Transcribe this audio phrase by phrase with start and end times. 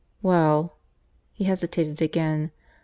[0.23, 0.77] "Well"
[1.31, 2.49] (he hesitated again)